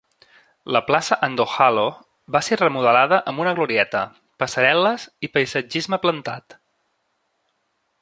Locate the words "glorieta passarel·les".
3.61-5.07